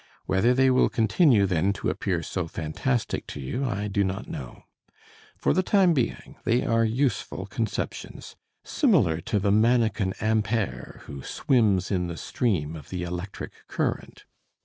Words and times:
Whether 0.25 0.55
they 0.55 0.71
will 0.71 0.89
continue 0.89 1.45
then 1.45 1.73
to 1.73 1.91
appear 1.91 2.23
so 2.23 2.47
fantastic 2.47 3.27
to 3.27 3.39
you 3.39 3.63
I 3.65 3.87
do 3.87 4.03
not 4.03 4.27
know. 4.27 4.63
For 5.37 5.53
the 5.53 5.61
time 5.61 5.93
being, 5.93 6.37
they 6.43 6.65
are 6.65 6.83
useful 6.83 7.45
conceptions, 7.45 8.35
similar 8.63 9.21
to 9.21 9.37
the 9.37 9.51
manikin 9.51 10.13
Ampère 10.13 11.01
who 11.01 11.21
swims 11.21 11.91
in 11.91 12.07
the 12.07 12.17
stream 12.17 12.75
of 12.75 12.89
the 12.89 13.03
electric 13.03 13.51
current. 13.67 14.25